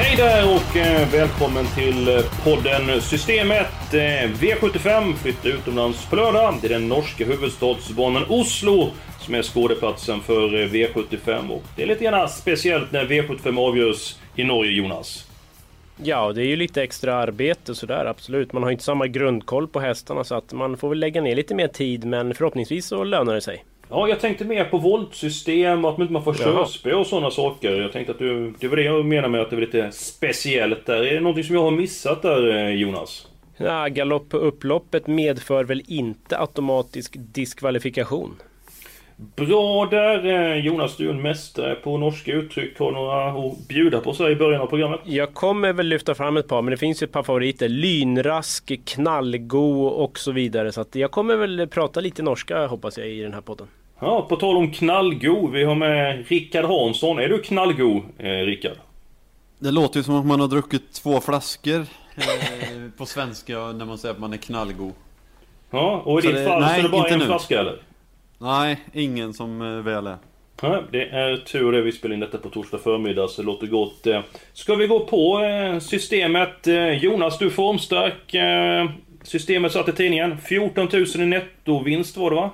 [0.00, 3.94] Hej där och eh, välkommen till eh, podden Systemet.
[3.94, 6.54] Eh, V75 flyttar utomlands på lördag.
[6.60, 12.04] Det är den norska huvudstadsbanan Oslo som är skådeplatsen för V75 och det är lite
[12.04, 15.28] grann speciellt när V75 avgörs i Norge, Jonas.
[16.02, 18.52] Ja, det är ju lite extra arbete sådär, absolut.
[18.52, 21.54] Man har inte samma grundkoll på hästarna så att man får väl lägga ner lite
[21.54, 23.64] mer tid men förhoppningsvis så lönar det sig.
[23.90, 27.80] Ja, jag tänkte mer på voltsystem och att man inte får körspö och sådana saker.
[27.80, 28.54] Jag tänkte att du...
[28.60, 31.06] Det var det jag menade med att det var lite speciellt där.
[31.06, 33.26] Är det någonting som jag har missat där, eh, Jonas?
[33.56, 38.36] Ja, galopp på upploppet medför väl inte automatisk diskvalifikation?
[39.36, 42.78] Bra där eh, Jonas, du är en mästare på norska uttryck.
[42.78, 45.00] Har några att bjuda på så här i början av programmet?
[45.04, 47.68] Jag kommer väl lyfta fram ett par, men det finns ju ett par favoriter.
[47.68, 50.72] Lynrask, Knallgo och så vidare.
[50.72, 53.66] Så jag kommer väl prata lite norska hoppas jag i den här podden.
[54.00, 55.50] Ja, på tal om knallgo.
[55.52, 57.18] Vi har med Rickard Hansson.
[57.18, 58.76] Är du knallgo, eh, Rickard?
[59.58, 61.80] Det låter ju som att man har druckit två flaskor
[62.16, 62.24] eh,
[62.98, 64.92] på svenska när man säger att man är knallgod.
[65.70, 67.24] Ja, och i Så ditt det- fall så nej, är det bara en nu.
[67.26, 67.76] flaska eller?
[68.38, 70.16] Nej, ingen som eh, väl är.
[70.62, 71.82] Ja, det är tur det.
[71.82, 74.06] Vi spelar in detta på torsdag förmiddag så det låter gott.
[74.06, 74.20] Eh,
[74.52, 76.66] Ska vi gå på eh, systemet?
[76.66, 78.34] Eh, Jonas, du formstark.
[79.22, 80.38] Systemet satt i tidningen.
[80.38, 82.50] 14 000 i nettovinst var det va?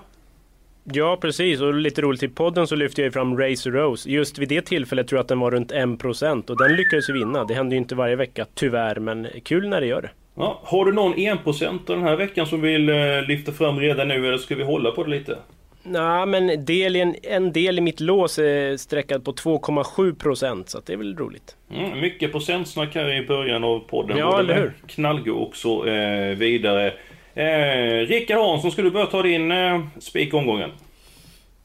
[0.92, 1.60] Ja, precis.
[1.60, 4.10] Och lite roligt i podden så lyfte jag fram Racer Rose.
[4.10, 7.12] Just vid det tillfället tror jag att den var runt 1% och den lyckades ju
[7.12, 7.44] vinna.
[7.44, 10.10] Det händer ju inte varje vecka, tyvärr, men kul när det gör det.
[10.36, 12.96] Ja, har du någon 1% den här veckan som vill eh,
[13.28, 15.38] lyfta fram redan nu eller ska vi hålla på det lite?
[15.86, 20.92] Nej, men del en, en del i mitt lås är sträckad på 2,7% så det
[20.92, 21.56] är väl roligt.
[21.70, 24.18] Mm, mycket procentsnack här i början av podden.
[24.18, 24.72] Ja, eller hur?
[24.86, 26.92] Knallgo och så eh, vidare.
[27.34, 30.70] Eh, Rickard Hansson, ska du börja ta din eh, spik omgången?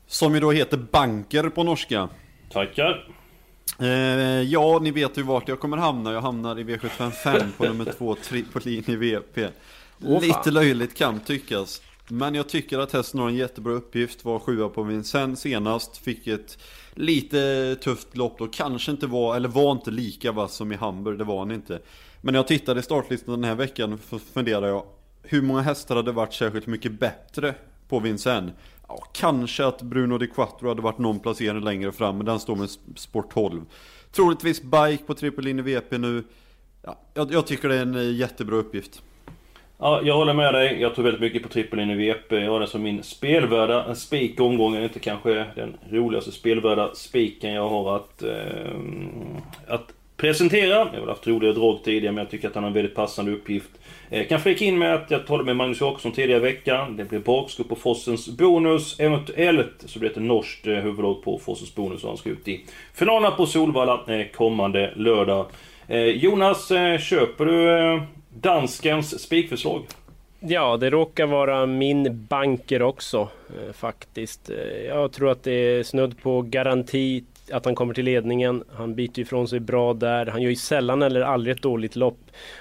[0.07, 2.09] Som ju då heter banker på norska.
[2.52, 3.09] Tackar.
[3.79, 3.88] Eh,
[4.41, 6.13] ja, ni vet ju vart jag kommer hamna.
[6.13, 9.47] Jag hamnar i V755 på nummer två, Tripolin i VP.
[10.02, 10.22] Fan.
[10.22, 11.81] Lite löjligt kan tyckas.
[12.08, 14.25] Men jag tycker att hästen har en jättebra uppgift.
[14.25, 15.97] Var sjua på Vincennes senast.
[15.97, 16.58] Fick ett
[16.94, 18.47] lite tufft lopp då.
[18.47, 21.18] Kanske inte var, eller var inte lika vass som i Hamburg.
[21.18, 21.79] Det var han inte.
[22.22, 24.00] Men när jag tittade i startlistan den här veckan
[24.34, 24.84] funderade jag.
[25.24, 27.53] Hur många hästar hade varit särskilt mycket bättre
[27.88, 28.53] på Vincennes?
[28.88, 32.18] Ja, kanske att Bruno Di Quattro hade varit någon placering längre fram.
[32.18, 33.62] Men den står med Sport 12.
[34.12, 36.24] Troligtvis Bike på trippellinje VP nu.
[36.81, 39.02] Ja, jag, jag tycker det är en eh, jättebra uppgift.
[39.78, 40.81] Ja, jag håller med dig.
[40.81, 42.35] Jag tror väldigt mycket på trippeln i VP.
[42.35, 44.84] Jag har det som min spelvärda spik omgången.
[44.84, 48.72] Inte kanske den roligaste spelvärda spiken jag har att, eh,
[49.68, 50.68] att presentera.
[50.68, 52.96] Jag har väl haft roliga drag tidigare men jag tycker att han har en väldigt
[52.96, 53.69] passande uppgift.
[54.09, 56.97] Eh, kan flika in med att jag talade med Magnus Jakobsson tidigare i veckan.
[56.97, 59.00] Det blir bakskott på Fossens bonus.
[59.00, 62.47] Eventuellt så blir det ett norskt eh, huvudlag på Fossens bonus och han ska ut
[62.47, 65.46] i finalerna på Solvalla eh, kommande lördag.
[65.90, 69.81] Eh, Jonas, eh, köper du eh, danskens spikförslag?
[70.40, 73.29] Ja, det råkar vara min banker också
[73.74, 74.50] faktiskt.
[74.88, 78.64] Jag tror att det är snudd på garanti att han kommer till ledningen.
[78.72, 80.26] Han biter ifrån sig bra där.
[80.26, 82.20] Han gör ju sällan eller aldrig ett dåligt lopp.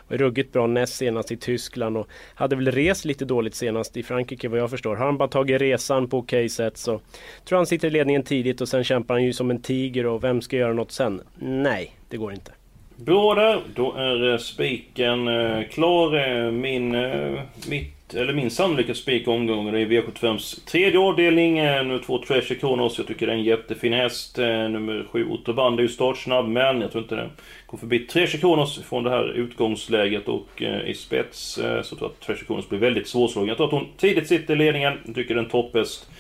[0.09, 4.03] Var ruggigt bra näst senast i Tyskland och hade väl rest lite dåligt senast i
[4.03, 4.97] Frankrike vad jag förstår.
[4.97, 7.01] Har han bara tagit resan på okej sätt så
[7.45, 10.25] tror han sitter i ledningen tidigt och sen kämpar han ju som en tiger och
[10.25, 11.21] vem ska göra något sen?
[11.39, 12.53] Nej, det går inte.
[12.97, 16.17] Bra där, då är spiken eh, klar.
[16.17, 21.59] Eh, min, eh, mitt, eller min sannolika spik omgången är V75s tredje avdelning.
[21.59, 22.99] Eh, nummer två Treasure Kronos.
[22.99, 24.39] Jag tycker det är en jättefin häst.
[24.39, 27.31] Eh, nummer 7, Otterband är ju startsnabb men jag tror inte den
[27.67, 32.11] går förbi Treasure Kronos från det här utgångsläget och eh, i spets så tror jag
[32.11, 33.49] att Treasure Kronos blir väldigt svårslagen.
[33.49, 34.93] Jag tror att hon tidigt sitter i ledningen.
[35.07, 36.11] Jag tycker den topphäst.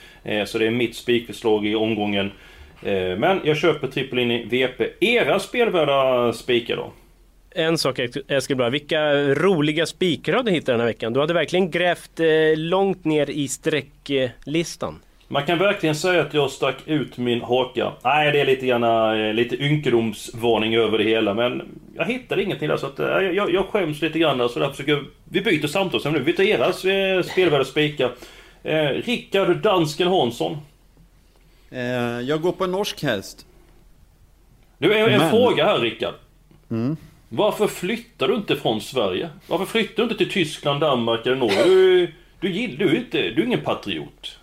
[0.46, 2.30] Så det är mitt spikförslag i omgången.
[3.18, 4.84] Men jag köper trippel in i VP.
[5.00, 6.92] Era spelvärda spikar då?
[7.58, 11.12] En sak Eskil vilka roliga spikar du hittat den här veckan.
[11.12, 12.26] Du hade verkligen grävt eh,
[12.56, 14.98] långt ner i sträcklistan.
[15.28, 17.92] Man kan verkligen säga att jag stack ut min haka.
[18.04, 21.34] Nej, det är lite grann, eh, lite ynkedomsvarning över det hela.
[21.34, 21.62] Men
[21.96, 24.48] jag hittade ingenting där så att, eh, jag, jag skäms lite grann.
[24.48, 26.18] Så därför försöker vi byter samtal nu.
[26.18, 28.10] Vi tar era eh, spelvärda spikar.
[28.62, 30.56] Eh, Rickard Dansken Hansson.
[31.70, 31.80] Eh,
[32.20, 33.46] jag går på en norsk häst.
[34.78, 36.14] Du, en, en Men- fråga här Rickard.
[36.70, 36.96] Mm.
[37.28, 39.30] Varför flyttar du inte från Sverige?
[39.46, 41.64] Varför flyttar du inte till Tyskland, Danmark eller Norge?
[41.64, 44.38] Du, du, gill- du, är inte, du är ingen patriot.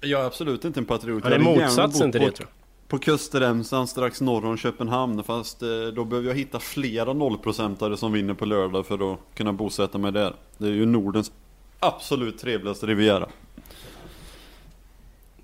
[0.00, 1.24] Jag är absolut inte en patriot.
[1.24, 2.88] Är Jag hade gärna motsatsen till på, det tror jag.
[2.88, 5.24] På kustremsan strax norr om Köpenhamn.
[5.24, 9.52] Fast eh, då behöver jag hitta flera nollprocentare som vinner på lördag för att kunna
[9.52, 10.34] bosätta mig där.
[10.58, 11.32] Det är ju Nordens
[11.80, 13.28] absolut trevligaste riviera.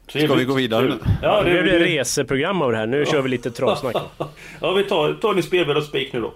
[0.08, 0.98] Ska vi gå vidare nu?
[1.22, 2.86] Ja, det, det det, reseprogram av det här.
[2.86, 3.96] Nu kör vi lite travsnack.
[4.60, 6.34] ja vi tar, tar din spelvärda spik nu då.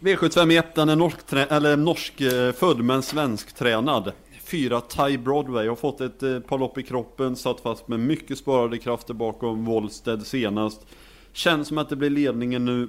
[0.00, 4.12] V751 den är norsk, eller norsk eh, född men svensk tränad.
[4.44, 8.38] Fyra Ty Broadway har fått ett eh, par lopp i kroppen, satt fast med mycket
[8.38, 10.86] sparade krafter bakom Wollsted senast.
[11.32, 12.88] Känns som att det blir ledningen nu.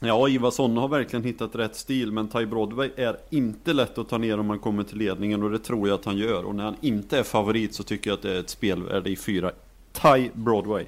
[0.00, 4.18] Ja, Ivarsson har verkligen hittat rätt stil, men Ty Broadway är inte lätt att ta
[4.18, 6.44] ner om man kommer till ledningen och det tror jag att han gör.
[6.44, 9.16] Och när han inte är favorit så tycker jag att det är ett spelvärde i
[9.16, 9.52] fyra
[9.92, 10.84] Ty Broadway.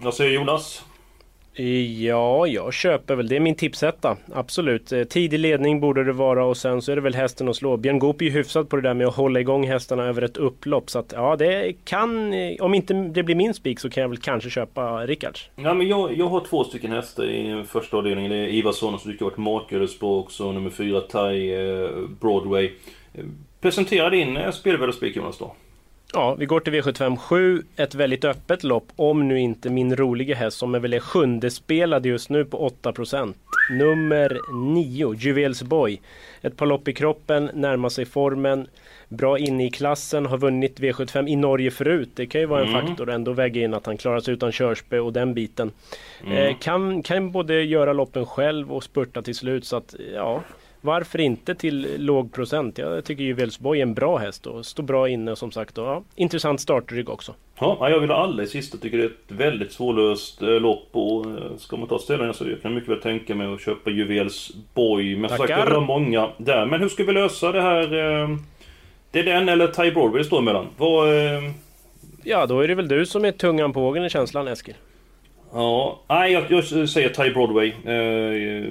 [0.00, 0.82] Vad säger Jonas?
[1.58, 3.28] Ja, jag köper väl.
[3.28, 4.16] Det är min tipsetta.
[4.32, 4.92] Absolut.
[4.92, 7.76] Eh, tidig ledning borde det vara och sen så är det väl hästen att slå.
[7.76, 10.36] Björn Goop är ju hyfsad på det där med att hålla igång hästarna över ett
[10.36, 10.90] upplopp.
[10.90, 12.32] Så att ja, det kan...
[12.32, 15.50] Eh, om inte det blir min spik så kan jag väl kanske köpa Rickards.
[15.56, 18.30] Ja, men jag, jag har två stycken hästar i första avdelningen.
[18.30, 20.52] Det är Ivarsson som tycker jag har varit makalös på också.
[20.52, 22.70] Nummer fyra Thai eh, Broadway.
[23.60, 25.54] Presentera din eh, spelvärda spik Jonas då.
[26.16, 27.62] Ja, vi går till V757.
[27.76, 28.84] Ett väldigt öppet lopp.
[28.96, 32.68] Om nu inte min roliga häst som är väl är sjunde spelad just nu på
[32.82, 33.34] 8%.
[33.70, 34.38] Nummer
[34.74, 36.00] 9, Juvels Boy.
[36.42, 38.66] Ett par lopp i kroppen, närmar sig formen.
[39.08, 42.10] Bra inne i klassen, har vunnit V75 i Norge förut.
[42.14, 42.86] Det kan ju vara en Mm.
[42.86, 45.70] faktor ändå väga in att han klarar sig utan körspö och den biten.
[46.30, 49.64] Eh, kan, kan både göra loppen själv och spurta till slut.
[49.64, 50.42] Så att ja,
[50.86, 52.78] varför inte till låg procent?
[52.78, 55.78] Jag tycker ju Welsborg är en bra häst och står bra inne som sagt.
[55.78, 57.34] Och, ja, intressant startrygg också.
[57.58, 58.78] Ja, jag vill ha alla i sista.
[58.78, 62.48] Tycker det är ett väldigt svårlöst eh, lopp och eh, ska man ta ställningen så
[62.48, 65.16] jag kan mycket väl tänka mig att köpa Juvels Boy.
[65.16, 66.66] Men som sagt, jag vill ha många där.
[66.66, 67.82] Men hur ska vi lösa det här?
[68.22, 68.36] eh,
[69.10, 70.66] Det är den eller Ty Broadway det står emellan.
[70.76, 71.08] Vad...
[72.24, 74.74] Ja, då är det väl du som är tungan på vågen i känslan Eskil.
[75.52, 77.68] Ja, nej jag, jag säger Ty Broadway.
[77.68, 78.64] Eh,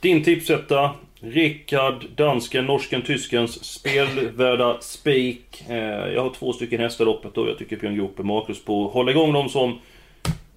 [0.00, 0.90] din tipsetta.
[1.24, 5.64] Rickard, dansken, norsken, tyskens spelvärda spik.
[5.68, 5.76] Eh,
[6.14, 8.86] jag har två stycken hästar i loppet och jag tycker Björn Goop är makalös på
[8.86, 9.78] att hålla igång dem som...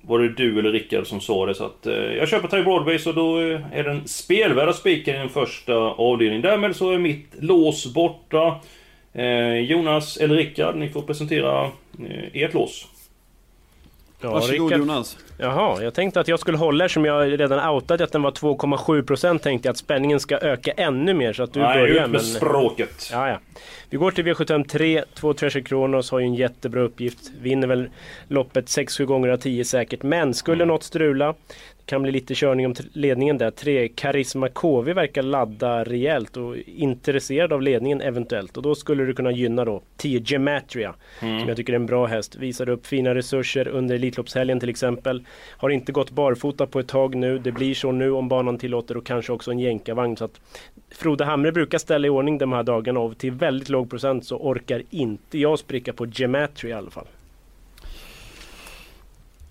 [0.02, 1.56] Var det du eller Rickard som sa det?
[1.56, 5.19] Så att, eh, jag köper Terry Broadway så då eh, är den spelvärda spiken i
[5.19, 6.42] den första avdelningen.
[6.42, 8.60] Därmed så är mitt lås borta.
[9.14, 12.88] Eh, Jonas eller Rickard, ni får presentera eh, ert lås.
[14.22, 14.80] Ja, Varsågod Rickard.
[14.80, 15.18] Jonas.
[15.38, 19.40] Jaha, jag tänkte att jag skulle hålla eftersom jag redan outat att den var 2,7%
[19.40, 22.06] tänkte jag att spänningen ska öka ännu mer så att du nej, börjar.
[22.06, 23.10] ut med språket.
[23.12, 23.40] Ja, ja.
[23.90, 25.04] Vi går till V753.
[25.16, 27.31] Två Treasure Kronos har ju en jättebra uppgift.
[27.42, 27.90] Vinner väl
[28.28, 30.04] loppet 6-7 gånger av 10 säkert.
[30.04, 31.34] Men skulle något strula,
[31.88, 33.51] kan bli lite körning om ledningen där.
[33.51, 38.57] Tre Karisma KV verkar ladda rejält och intresserad av ledningen eventuellt.
[38.57, 40.95] Och då skulle det kunna gynna då 10 Gematria.
[41.19, 42.36] Som jag tycker är en bra häst.
[42.36, 45.25] Visar upp fina resurser under Elitloppshelgen till exempel.
[45.57, 47.39] Har inte gått barfota på ett tag nu.
[47.39, 50.18] Det blir så nu om banan tillåter och kanske också en jänkarvagn.
[50.18, 50.42] Så att
[50.92, 54.38] Frode Hamre brukar ställa i ordning de här dagarna och till väldigt låg procent så
[54.38, 57.07] orkar inte jag spricka på Gematria i alla fall.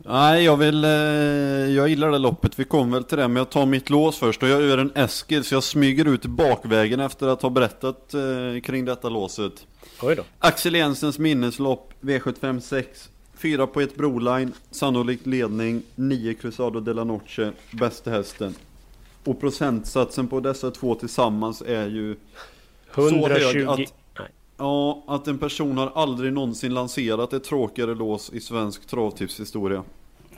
[0.09, 0.85] Nej, jag vill...
[0.85, 0.91] Eh,
[1.77, 2.59] jag gillar det loppet.
[2.59, 4.93] Vi kommer väl till det, men jag tar mitt lås först och jag gör en
[4.95, 9.67] Eskil så jag smyger ut bakvägen efter att ha berättat eh, kring detta låset.
[10.03, 10.23] Oj då.
[10.39, 12.85] Axel Jensens minneslopp V756
[13.39, 18.55] Fyra på ett broline, sannolikt ledning, 9 Cruzado de la Noche, bästa hästen.
[19.25, 22.17] Och procentsatsen på dessa två tillsammans är ju
[22.95, 23.67] så hög 120...
[23.69, 23.93] att
[24.59, 29.85] ja, att en person har aldrig någonsin lanserat ett tråkigare lås i svensk travtipshistoria.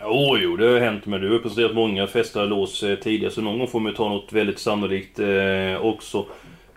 [0.00, 3.40] Jo, jo, det har hänt men du har presenterat många fästare lås eh, tidigare så
[3.40, 6.26] någon gång får man ju ta något väldigt sannolikt eh, också.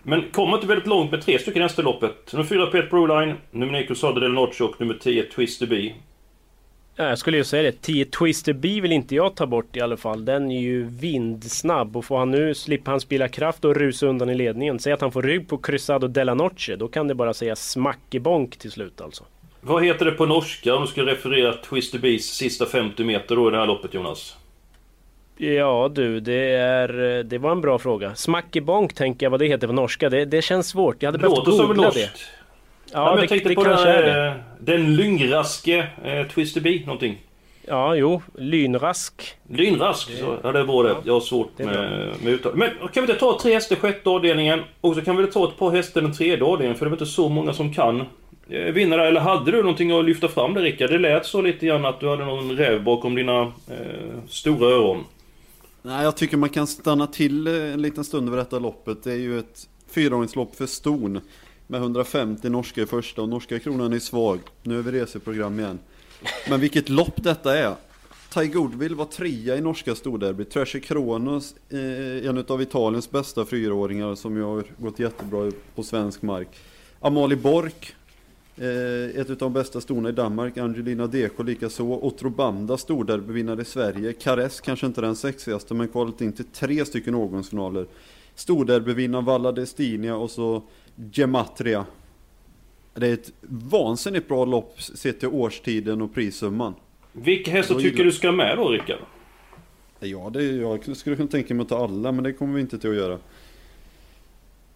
[0.02, 2.32] Men kommer inte väldigt långt med tre stycken nästa loppet.
[2.32, 5.76] Nummer 4 Pet Broline, nummer 9 Cruzado del Noche och nummer 10 Twist B.
[5.76, 5.94] Ja,
[7.08, 7.82] jag skulle ju säga det.
[7.82, 10.24] 10 Twister B vill inte jag ta bort i alla fall.
[10.24, 14.30] Den är ju vindsnabb och får han nu slippa han spilla kraft och rusa undan
[14.30, 14.78] i ledningen.
[14.78, 16.76] Säg att han får rygg på Cruzado della Noche.
[16.76, 19.24] Då kan det bara säga smack i bonk till slut alltså.
[19.60, 23.48] Vad heter det på norska om du ska referera Twister B's sista 50 meter då
[23.48, 24.36] i det här loppet Jonas?
[25.36, 28.14] Ja du, det, är, det var en bra fråga.
[28.14, 30.10] Smack i bonk tänker jag vad det heter på norska.
[30.10, 31.02] Det, det känns svårt.
[31.02, 32.10] Jag hade behövt googla det.
[32.92, 34.26] Ja, men det, jag tänkte det på den, är det.
[34.28, 37.18] eh, den lyngraske eh, Twister B någonting.
[37.66, 38.22] Ja, jo.
[38.38, 39.34] Lynrask.
[39.48, 40.96] Lynrask, så, ja det var det.
[41.04, 42.52] Jag har svårt det med, med uttal.
[42.56, 44.60] Men kan vi inte ta tre hästar sjätte avdelningen?
[44.80, 47.06] Och så kan vi ta ett par hästar den tredje avdelningen för det är inte
[47.06, 48.00] så många som kan
[48.48, 49.04] eh, vinna där.
[49.04, 50.90] Eller hade du någonting att lyfta fram där Rickard?
[50.90, 55.04] Det lät så lite grann att du hade någon räv bakom dina eh, stora öron.
[55.82, 59.04] Nej, jag tycker man kan stanna till eh, en liten stund över detta loppet.
[59.04, 61.20] Det är ju ett fyraåringslopp för ston.
[61.66, 64.40] Med 150 norska i första och norska kronan är svag.
[64.62, 65.78] Nu är vi reseprogram igen.
[66.48, 67.74] Men vilket lopp detta är.
[68.34, 70.50] Ty Goodwill var trea i norska storderbyt.
[70.50, 76.22] Trashy Kronos, eh, en av Italiens bästa fyraåringar som ju har gått jättebra på svensk
[76.22, 76.48] mark.
[77.00, 77.94] Amalie Bork,
[78.56, 80.58] eh, ett av de bästa storna i Danmark.
[80.58, 81.84] Angelina Deko likaså.
[81.84, 84.12] Otrobanda storderbyvinnare i Sverige.
[84.12, 87.86] Kares kanske inte den sexigaste men kvalat in till tre stycken årgångsfinaler.
[88.34, 90.62] Storderbyvinnaren Valla Destinia och så
[91.12, 91.86] Gematria.
[92.94, 96.74] Det är ett vansinnigt bra lopp sett till årstiden och prissumman.
[97.12, 98.98] Vilka hästar tycker gillar- du ska med då Rickard?
[100.00, 102.78] Ja, det, jag skulle kunna tänka mig att ta alla, men det kommer vi inte
[102.78, 103.18] till att göra.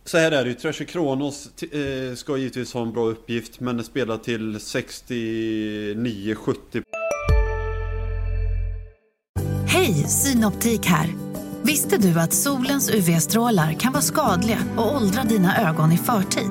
[0.05, 3.85] Så här är det ju, Treasure Kronos eh, ska givetvis ha en bra uppgift, men
[3.85, 6.83] spelar till 69-70
[9.69, 11.09] Hej, Synoptik här.
[11.67, 16.51] Visste du att solens UV-strålar kan vara skadliga och åldra dina ögon i förtid?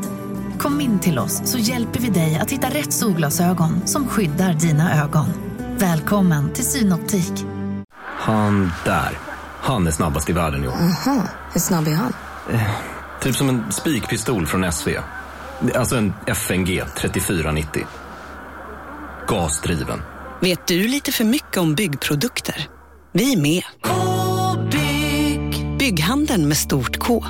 [0.59, 5.03] Kom in till oss så hjälper vi dig att hitta rätt solglasögon som skyddar dina
[5.03, 5.25] ögon.
[5.77, 7.31] Välkommen till Synoptik.
[8.01, 9.17] Han där.
[9.61, 10.77] Han är snabbast i världen i år.
[11.53, 12.13] Hur snabb är han?
[13.21, 14.89] Typ som en spikpistol från SV.
[15.75, 17.85] Alltså en FNG 3490.
[19.27, 20.01] Gasdriven.
[20.41, 22.67] Vet du lite för mycket om byggprodukter?
[23.11, 23.63] Vi är med.
[25.85, 27.23] Bygghandeln med stort K.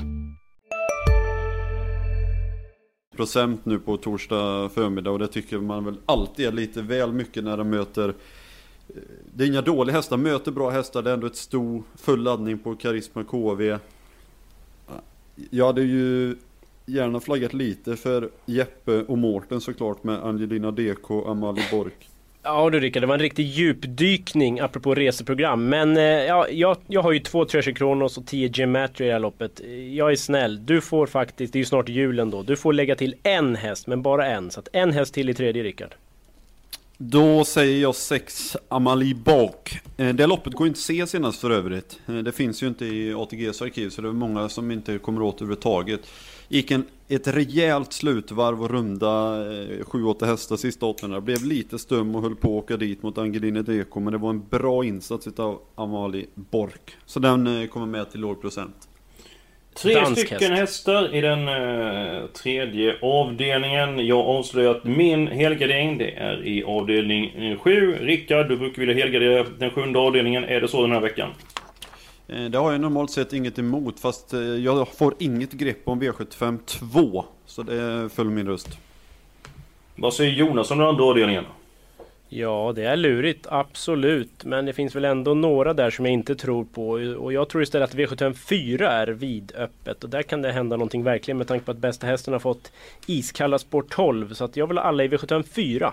[3.15, 7.43] procent nu på torsdag förmiddag och det tycker man väl alltid är lite väl mycket
[7.43, 8.95] när de möter eh,
[9.35, 12.59] Det är inga dåliga hästar, möter bra hästar, det är ändå ett stor full laddning
[12.59, 13.77] på Karisma KV
[15.49, 16.35] Jag hade ju
[16.85, 22.09] gärna flaggat lite för Jeppe och Mårten såklart med Angelina DK och Amalie Bork
[22.47, 25.69] Ja du Rickard, det var en riktig djupdykning apropå reseprogram.
[25.69, 29.13] Men eh, ja, jag, jag har ju två Treasure Kronos och 10 Gematria i det
[29.13, 29.61] här loppet.
[29.91, 32.95] Jag är snäll, du får faktiskt, det är ju snart julen då, du får lägga
[32.95, 34.51] till en häst, men bara en.
[34.51, 35.95] Så att en häst till i tredje Rickard.
[36.97, 39.79] Då säger jag 6 Amalie Bak.
[39.97, 42.85] Eh, det loppet går inte att se senast för övrigt eh, Det finns ju inte
[42.85, 46.01] i ATGs arkiv så det är många som inte kommer åt överhuvudtaget
[46.47, 52.21] Gick en, ett rejält slutvarv och runda 7-8 hästar sista 800 Blev lite stum och
[52.21, 55.59] höll på att åka dit mot Angelina Deko Men det var en bra insats utav
[55.75, 58.87] Amalie Bork Så den eh, kommer med till låg procent
[59.75, 60.59] Tre Dansk stycken häst.
[60.59, 64.07] hästar i den eh, tredje avdelningen.
[64.07, 67.97] Jag avslöjar att min helgardering det är i avdelning 7.
[68.01, 70.43] Rickard, du brukar vilja helgardera den sjunde avdelningen.
[70.43, 71.29] Är det så den här veckan?
[72.27, 76.01] Eh, Det har jag normalt sett inget emot fast eh, jag får inget grepp om
[76.01, 78.69] V75 2 Så det föll min röst
[79.95, 81.43] Vad säger Jonas om den andra avdelningen?
[82.29, 84.43] Ja, det är lurigt, absolut.
[84.45, 86.89] Men det finns väl ändå några där som jag inte tror på.
[87.17, 90.03] Och jag tror istället att V754 är vidöppet.
[90.03, 92.71] Och där kan det hända någonting verkligen med tanke på att bästa hästen har fått
[93.05, 94.33] iskalla sport 12.
[94.33, 95.91] Så att jag vill ha alla i V754.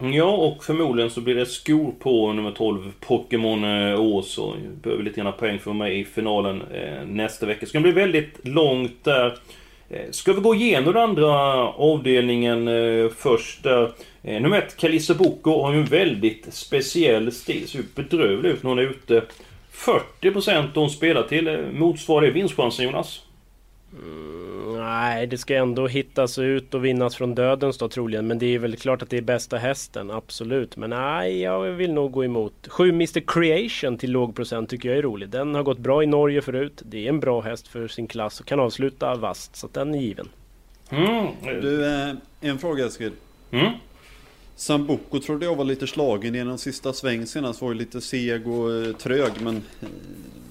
[0.00, 4.38] Mm, ja, och förmodligen så blir det skor på nummer 12, Pokémon eh, Ås.
[4.38, 7.66] Och behöver lite grann poäng för mig i finalen eh, nästa vecka.
[7.66, 9.38] Ska bli väldigt långt där.
[9.90, 11.32] Eh, Ska vi gå igenom den andra
[11.68, 13.92] avdelningen eh, först där?
[14.22, 17.68] Eh, nummer ett, Kalisa Boko har ju en väldigt speciell stil.
[17.68, 19.22] Ser ju bedrövlig ut när hon är ute.
[19.72, 21.48] 40% hon spelar till.
[21.48, 23.20] Eh, motsvarar det vinstchansen Jonas?
[24.76, 28.26] Nej, det ska ändå hittas ut och vinnas från dödens då troligen.
[28.26, 30.76] Men det är väl klart att det är bästa hästen, absolut.
[30.76, 32.68] Men nej, jag vill nog gå emot.
[32.68, 35.28] 7 Mr Creation till låg procent tycker jag är rolig.
[35.28, 36.82] Den har gått bra i Norge förut.
[36.84, 39.56] Det är en bra häst för sin klass och kan avsluta vast.
[39.56, 40.28] Så att den är given.
[40.90, 41.26] Mm.
[41.42, 43.12] Du, eh, en fråga Eskil.
[43.50, 43.72] Mm.
[44.56, 47.62] Sambuco trodde jag var lite slagen genom sista sväng senast.
[47.62, 49.88] Var ju lite seg och eh, trög men eh,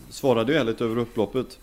[0.10, 1.60] svarade ju ärligt över upploppet.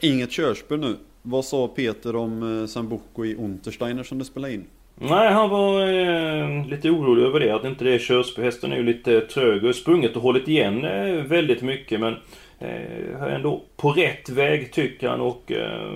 [0.00, 0.96] Inget körspel nu.
[1.28, 4.64] Vad sa Peter om eh, Sambuco i Untersteiner som du spelade in?
[4.94, 7.54] Nej, han var eh, lite orolig över det.
[7.54, 8.44] Att inte det är körspel.
[8.44, 12.00] Hästen är ju lite trög och sprungit och hållit igen eh, väldigt mycket.
[12.00, 12.14] Men
[12.58, 15.20] eh, är ändå på rätt väg tycker han.
[15.20, 15.90] Och eh,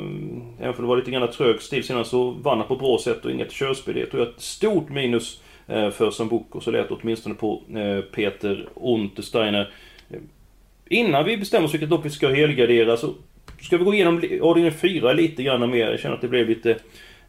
[0.58, 3.24] även om det var lite grann trög stil senare, så vann han på bra sätt
[3.24, 3.94] och inget körspel.
[3.94, 6.60] Det tror jag är ett stort minus eh, för Sambuco.
[6.60, 9.72] Så lät det åtminstone på eh, Peter Untersteiner.
[10.88, 13.14] Innan vi bestämmer oss vilket lopp vi ska helgardera så
[13.60, 15.90] ska vi gå igenom avdelning 4 lite grann mer.
[15.90, 16.76] Jag känner att det blev lite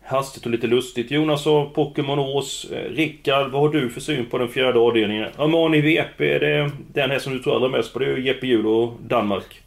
[0.03, 1.11] hastigt och lite lustigt.
[1.11, 2.65] Jonas och Pokémon Ås.
[2.71, 5.29] Eh, Rickard, vad har du för syn på den fjärde avdelningen?
[5.37, 7.99] Armani VP, är det den här som du tror allra mest på?
[7.99, 9.61] Det är ju Jeppe Hjul och Danmark.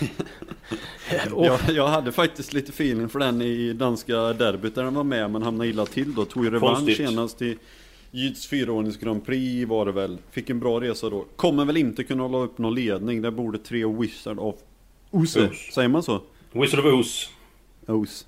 [1.36, 5.30] jag, jag hade faktiskt lite feeling för den i danska derbyt där den var med
[5.30, 6.24] men hamnade illa till då.
[6.24, 7.56] Tog ju revansch senast i
[8.10, 10.18] Jyds fyraårings Grand Prix var det väl.
[10.30, 11.24] Fick en bra resa då.
[11.36, 13.22] Kommer väl inte kunna hålla upp någon ledning.
[13.22, 14.54] Där borde tre Wizard of
[15.10, 15.48] Ose.
[15.48, 15.74] Os.
[15.74, 16.22] Säger man så?
[16.52, 17.30] Wizard of Oz.
[17.86, 18.26] Os.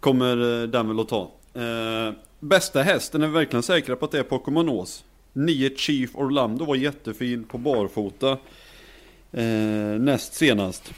[0.00, 1.30] Kommer eh, väl att ta.
[1.54, 5.04] Eh, bästa hästen är vi verkligen säkra på att det är Pokémon Ås.
[5.32, 8.38] 9 Chief Orlando var jättefin på barfota.
[9.32, 10.92] Eh, näst senast.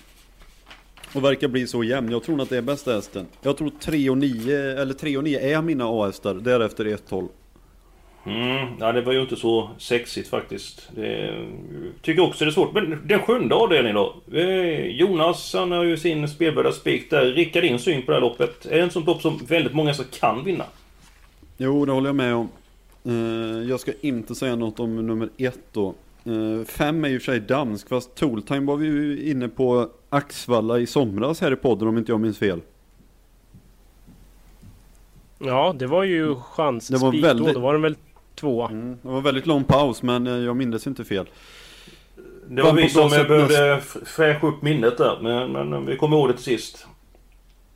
[1.15, 2.11] Och verkar bli så jämn.
[2.11, 3.27] Jag tror att det är bästa hästen.
[3.43, 6.35] Jag tror 3 och 9, eller 3 och 9 är mina A-hästar.
[6.35, 7.29] Därefter 1-12.
[8.27, 10.89] Mm, ja, det var ju inte så sexigt faktiskt.
[10.95, 11.47] Det,
[12.03, 12.73] tycker också det är svårt.
[12.73, 14.15] Men den sjunde avdelningen då?
[14.39, 17.25] Eh, Jonas, han har ju sin spelvärda spik där.
[17.27, 18.67] Rickard, din syn på det här loppet?
[18.67, 20.65] Är det ett sånt lopp som väldigt många så kan vinna?
[21.57, 22.49] Jo, det håller jag med om.
[23.05, 25.95] Eh, jag ska inte säga något om nummer ett då.
[26.25, 30.79] Eh, fem är ju för sig dansk, fast Tooltime var vi ju inne på Axvalla
[30.79, 32.61] i somras här i podden om inte jag minns fel.
[35.39, 36.89] Ja, det var ju chans.
[36.89, 37.97] Det var väldigt- då, då var den väl
[38.37, 38.71] tvåa.
[38.71, 41.27] Mm, det var väldigt lång paus, men eh, jag minns inte fel.
[42.49, 45.19] Det var Vann vi som sätt behövde fräscha upp minnet där.
[45.23, 46.87] Men, men vi kommer ihåg det till sist.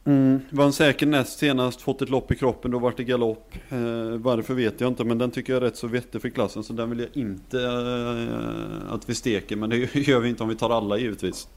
[0.04, 3.54] Mm, var en säker näst senast, fått ett lopp i kroppen, då vart det galopp.
[3.68, 3.78] Eh,
[4.16, 6.72] varför vet jag inte, men den tycker jag är rätt så vettig för klassen, så
[6.72, 10.54] den vill jag inte eh, att vi steker, men det gör vi inte om vi
[10.54, 11.48] tar alla givetvis.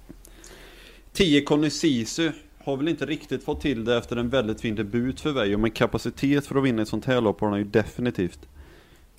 [1.14, 2.32] 10 Conny Sisu
[2.64, 5.72] har väl inte riktigt fått till det efter en väldigt fin debut för Veijo, men
[5.72, 8.40] kapacitet för att vinna ett sånt här lopp har han ju definitivt.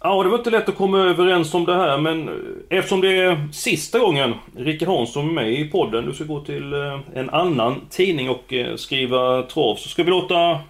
[0.06, 3.16] Ja, det var inte lätt att komma överens om det här men eh, eftersom det
[3.16, 7.30] är sista gången Rickard Hansson är med i podden, du ska gå till eh, en
[7.30, 10.60] annan tidning och eh, skriva trav, så ska vi låta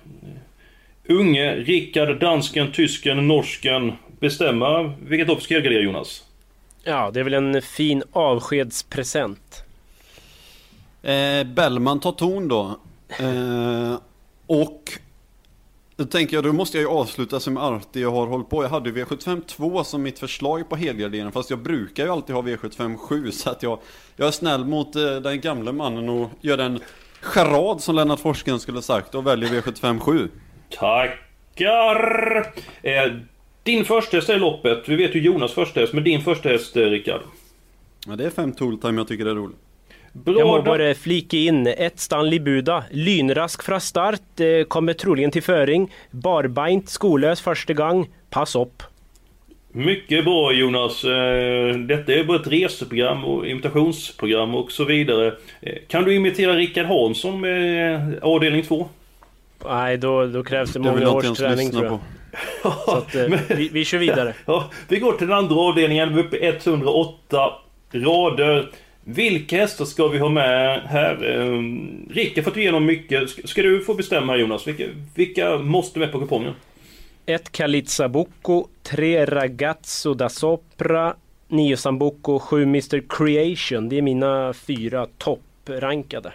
[1.09, 6.25] unge Rickard, dansken, tysken, norsken bestämma vilket lopp ska helgardera Jonas.
[6.85, 9.65] Ja, det är väl en fin avskedspresent.
[11.03, 12.79] Eh, Bellman tar ton då.
[13.21, 13.99] Eh,
[14.47, 14.99] och
[15.97, 18.63] då tänker jag, då måste jag ju avsluta som alltid jag har hållit på.
[18.63, 22.35] Jag hade ju V75 2 som mitt förslag på helgardering, fast jag brukar ju alltid
[22.35, 23.31] ha V75 7.
[23.31, 23.79] Så att jag,
[24.17, 26.81] jag är snäll mot eh, den gamle mannen och gör en
[27.21, 30.29] charad som Lennart Forsgren skulle sagt och väljer V75 7.
[30.71, 32.53] Tackar!
[32.83, 33.13] Eh,
[33.63, 34.89] din första häst är loppet.
[34.89, 37.21] Vi vet ju Jonas första häst, men din första häst, eh, Rickard.
[38.07, 39.59] Ja, det är fem Tooltime jag tycker det är roligt.
[40.15, 42.85] Bra Jag må bara flika in ett Stanley Buda.
[42.91, 45.93] Lynrask från start, eh, kommer troligen till föring.
[46.11, 48.09] Barbeint, skolös första gång.
[48.31, 48.83] Pass upp.
[49.73, 51.05] Mycket bra Jonas.
[51.05, 55.35] Eh, Detta är bara ett reseprogram och imitationsprogram och så vidare.
[55.61, 58.89] Eh, Kan du imitera Rickard Hansson med avdelning 2?
[59.65, 61.93] Nej, då, då krävs det Det många års träning tror jag.
[61.93, 62.01] på.
[62.87, 63.23] Så att, eh,
[63.57, 64.35] vi, vi kör vidare.
[64.47, 66.15] Ja, vi går till den andra avdelningen.
[66.15, 67.53] Vi är uppe i 108
[67.93, 68.71] rader.
[69.05, 71.41] Vilka hästar ska vi ha med här?
[71.41, 71.63] Eh,
[72.15, 73.31] Rick har fått igenom mycket.
[73.31, 74.67] Ska- Ska du få bestämma här Jonas?
[74.67, 76.53] Vilka, vilka måste med på kupongen?
[77.27, 81.15] Ett Kalitza Bocco, tre Ragazzo da Sopra,
[81.49, 83.89] nio Sambuco, sju Mr Creation.
[83.89, 86.33] Det är mina fyra topprankade.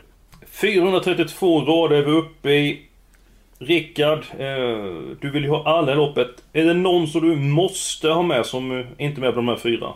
[0.48, 2.82] 432 rader är vi uppe i.
[3.62, 4.48] Rickard, eh,
[5.22, 6.28] du vill ju ha alla i loppet.
[6.54, 9.48] Är det någon som du måste ha med som eh, inte är med på de
[9.48, 9.88] här fyra?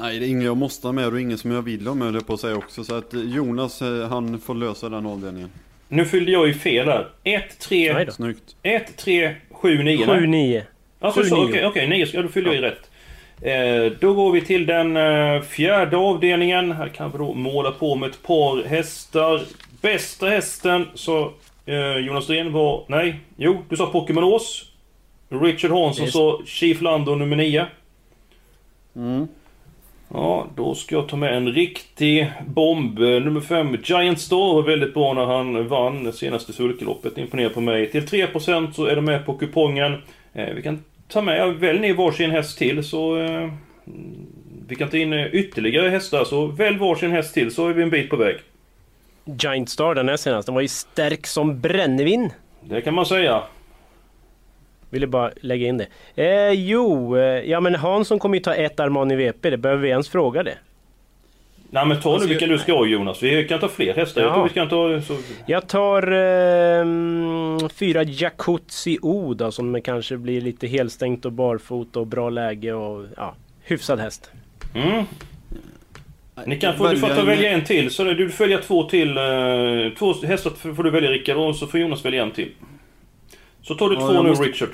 [0.00, 2.14] Nej, det är ingen jag måste ha med och ingen som jag vill ha med
[2.14, 2.84] jag på säga också.
[2.84, 5.50] Så att eh, Jonas, eh, han får lösa den avdelningen.
[5.88, 7.08] Nu fyllde jag ju fel där.
[7.24, 8.12] 1, 3, Nej då.
[8.12, 8.56] Snyggt.
[8.62, 10.06] 1, 3, 7, 9.
[10.06, 10.66] 7, 9.
[11.00, 12.90] Alltså, okej, okej, nio, ja, då fyller jag i rätt.
[13.42, 16.72] Eh, då går vi till den eh, fjärde avdelningen.
[16.72, 19.42] Här kan vi då måla på med ett par hästar.
[19.80, 21.32] Bästa hästen, så
[21.66, 22.84] eh, Jonas Dren var...
[22.88, 24.64] Nej, jo, du sa Pokémon Ås.
[25.28, 27.66] Richard Hansson sa Chief Lando nummer 9.
[28.96, 29.28] Mm.
[30.14, 32.98] Ja, då ska jag ta med en riktig bomb.
[32.98, 37.18] Nummer 5, Giant Star var väldigt bra när han vann det senaste sulkeloppet.
[37.18, 37.90] Imponerar på mig.
[37.90, 40.02] Till 3% så är de med på kupongen.
[40.32, 43.18] Eh, vi kan ta med, välj ni varsin häst till så...
[43.18, 43.50] Eh,
[44.68, 47.82] vi kan ta in eh, ytterligare hästar, så välj varsin häst till så är vi
[47.82, 48.36] en bit på väg.
[49.24, 52.30] Giant Star den här senast, den var ju stark som brännvin.
[52.60, 53.42] Det kan man säga.
[54.90, 55.86] Ville bara lägga in det.
[56.24, 59.88] Eh, jo, eh, ja men Hansson kommer ju ta ett Armani VP, det behöver vi
[59.88, 60.54] ens fråga det.
[61.72, 63.22] Nej men ta nu vilka du ska ha Jonas.
[63.22, 64.20] Vi kan ta fler hästar.
[64.20, 64.34] Jag Ja.
[64.34, 65.00] tror vi kan ta...
[65.02, 65.16] Så...
[65.46, 72.06] Jag tar eh, fyra Jacuzzi O då, som kanske blir lite helstängt och barfota och
[72.06, 74.30] bra läge och ja, hyfsad häst.
[74.74, 75.04] Mm.
[76.46, 77.90] Ni kan få, du får ta Välja en- till.
[77.90, 79.08] Så du får välja två till.
[79.16, 79.22] eh,
[79.98, 82.48] Två hästar får får du välja Rickard och så får Jonas välja en till.
[83.62, 84.68] Så tar du Ja, två nu måste- Richard.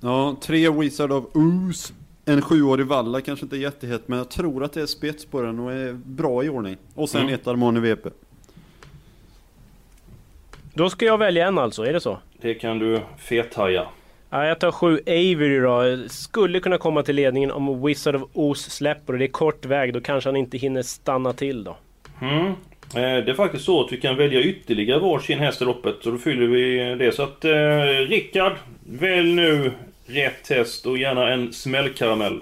[0.00, 1.92] Ja, tre Wizard of Ooze.
[2.24, 5.42] En sjuårig Valla kanske inte är jättehet, men jag tror att det är spets på
[5.42, 6.76] den och är bra i ordning.
[6.94, 7.34] Och sen Mm.
[7.34, 8.08] ett Armani VP.
[10.74, 12.18] Då ska jag välja en alltså, är det så?
[12.40, 13.86] Det kan du fethaja.
[14.30, 16.08] Ja, jag tar sju Avery då.
[16.08, 19.92] Skulle kunna komma till ledningen om Wizard of Oz släpper och det är kort väg.
[19.92, 21.76] Då kanske han inte hinner stanna till då.
[22.20, 22.52] Mm.
[22.94, 25.96] Eh, Det är faktiskt så att vi kan välja ytterligare varsin häst i loppet.
[26.02, 27.12] Så då fyller vi det.
[27.12, 27.50] Så att eh,
[28.08, 28.52] Rickard,
[28.86, 29.72] välj nu
[30.06, 32.40] rätt häst och gärna en smällkaramell.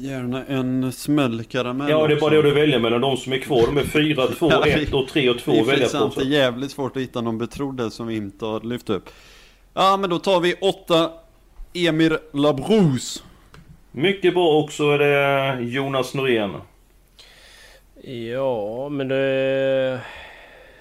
[0.00, 3.66] Gärna en smällkaramell Ja, det är bara det du väljer mellan de som är kvar.
[3.66, 6.04] De är 4, 2, Ja, 1 och 3 och 2 Det att välja på.
[6.04, 9.10] inte jävligt svårt att hitta någon betrodd som vi inte har lyft upp.
[9.74, 11.10] Ja, men då tar vi åtta
[11.74, 13.20] Emir Labrousse.
[13.92, 16.50] Mycket bra också är det Jonas Norén.
[18.02, 20.00] Ja, men det...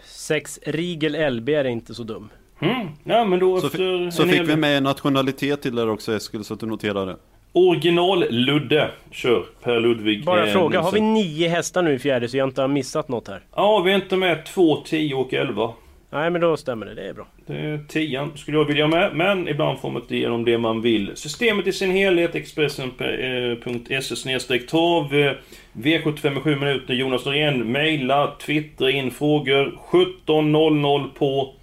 [0.03, 2.29] Sex Rigel LB är inte så dum.
[2.61, 2.87] Mm.
[3.03, 6.15] Ja, men då Så, efter så en fick hel- vi med nationalitet till där också
[6.15, 7.15] Eskil, så att du noterar det.
[7.53, 12.37] Original-Ludde kör Per Ludvig Bara eh, fråga, har vi nio hästar nu i fjärde så
[12.37, 13.41] jag inte har missat något här?
[13.55, 15.73] Ja, vi är inte med 2, 10 och 11.
[16.11, 16.93] Nej, men då stämmer det.
[16.95, 17.27] Det är bra.
[17.45, 20.81] Det är 10 skulle jag vilja med, men ibland får man inte igenom det man
[20.81, 21.11] vill.
[21.15, 25.13] Systemet i sin helhet, Expressen.se trav.
[25.85, 27.71] Eh, V75 i 7 minuter, Jonas Norén.
[27.71, 29.79] Maila, twittra in frågor.
[29.91, 31.53] 17.00 på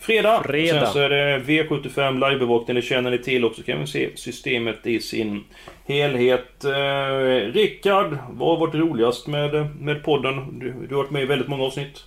[0.00, 0.42] fredag.
[0.42, 0.80] Fredag.
[0.80, 3.62] Sen så är det V75 livebevakning, det känner ni till också.
[3.62, 5.44] kan vi se systemet i sin
[5.86, 6.64] helhet.
[6.64, 10.58] Eh, Rickard, vad har varit roligast med, med podden?
[10.58, 12.04] Du, du har varit med i väldigt många avsnitt.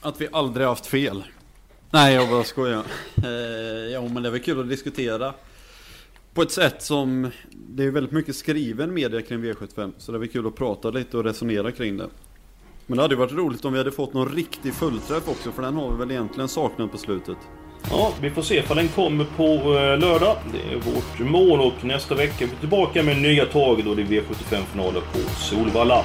[0.00, 1.22] Att vi aldrig haft fel.
[1.90, 2.82] Nej, jag bara skojar.
[3.24, 5.34] Eh, ja, men det är väl kul att diskutera.
[6.36, 7.30] På ett sätt som...
[7.68, 9.92] Det är väldigt mycket skriven media kring V75.
[9.98, 12.08] Så det är kul att prata lite och resonera kring det.
[12.86, 15.52] Men det hade ju varit roligt om vi hade fått någon riktig fullträff också.
[15.52, 17.36] För den har vi väl egentligen saknat på slutet.
[17.90, 20.36] Ja, vi får se ifall den kommer på eh, lördag.
[20.52, 24.02] Det är vårt mål och nästa vecka är vi tillbaka med nya tag då det
[24.02, 26.04] är V75-finaler på Solvalla.